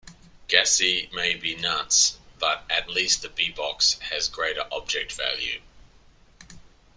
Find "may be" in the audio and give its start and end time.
1.13-1.55